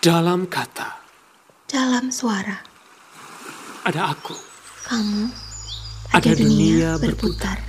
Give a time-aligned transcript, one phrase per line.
[0.00, 0.96] Dalam kata,
[1.68, 2.56] dalam suara,
[3.84, 4.32] ada aku.
[4.88, 5.28] kamu,
[6.16, 7.60] Ada dunia berputar.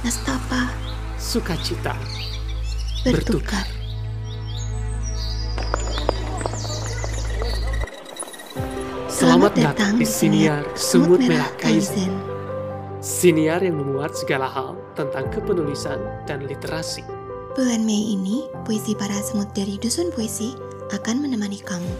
[0.00, 0.72] Nastapa
[1.20, 1.92] Sukacita.
[3.04, 3.68] bertukar.
[9.12, 11.52] Selamat datang di Siniar Semut Merah.
[11.60, 12.16] Kaizen.
[13.04, 17.04] Siniar yang memuat segala hal tentang kepenulisan dan literasi.
[17.52, 21.94] Bulan Mei ini, puisi para semut dari Dusun Puisi akan menemani kamu.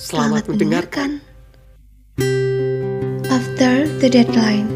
[0.00, 1.20] Selamat, mendengarkan.
[3.28, 4.68] After the Deadline.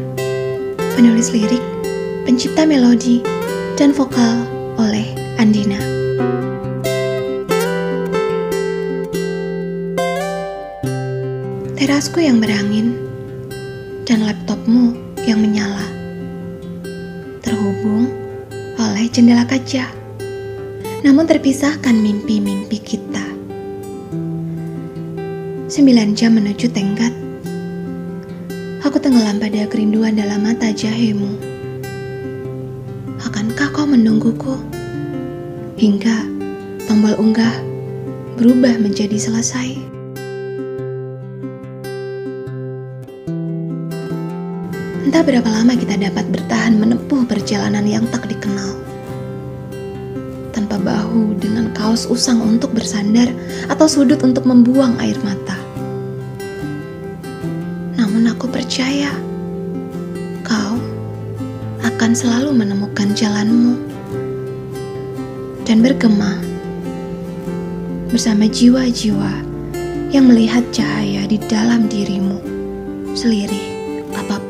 [0.93, 1.61] Penulis lirik,
[2.23, 3.19] pencipta melodi,
[3.75, 4.45] dan vokal
[4.79, 5.11] oleh
[5.41, 5.81] Andina.
[11.75, 12.95] Terasku yang berangin
[14.07, 15.83] dan laptopmu yang menyala.
[17.43, 18.07] Terhubung
[18.79, 19.89] oleh jendela kaca.
[21.05, 23.14] Namun terpisahkan mimpi-mimpi kita
[25.75, 27.11] Sembilan jam menuju tenggat
[28.79, 31.35] Aku tenggelam pada kerinduan dalam mata jahemu.
[33.19, 34.55] Akankah kau menungguku?
[35.75, 36.31] Hingga
[36.87, 37.51] tombol unggah
[38.39, 39.75] berubah menjadi selesai.
[45.03, 48.79] Entah berapa lama kita dapat bertahan menempuh perjalanan yang tak dikenal.
[50.55, 53.27] Tanpa bahu dengan kaos usang untuk bersandar
[53.67, 55.64] atau sudut untuk membuang air mata.
[58.35, 59.15] Aku percaya
[60.43, 60.75] kau
[61.87, 63.79] akan selalu menemukan jalanmu
[65.63, 66.35] dan bergema
[68.11, 69.31] bersama jiwa-jiwa
[70.11, 72.43] yang melihat cahaya di dalam dirimu,
[73.15, 74.44] selirih apa pun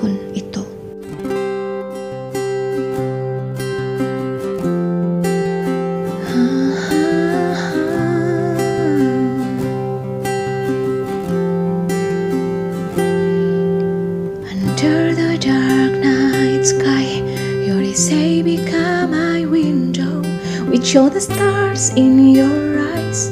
[20.93, 23.31] All the stars in your eyes.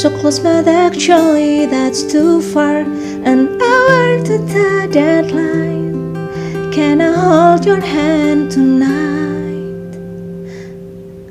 [0.00, 2.84] So close, but actually that's too far.
[3.24, 6.14] An hour to the deadline.
[6.70, 9.96] Can I hold your hand tonight?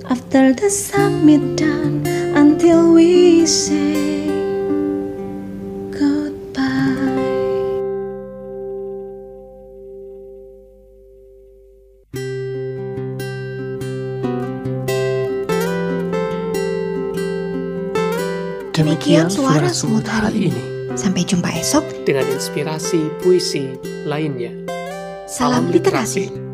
[0.09, 4.25] After the summit done, until we say
[18.75, 20.63] Demikian suara semut hari ini
[21.00, 22.03] Sampai jumpa esok.
[22.03, 23.72] dengan inspirasi puisi
[24.03, 24.52] lainnya.
[25.31, 26.44] Salam literasi.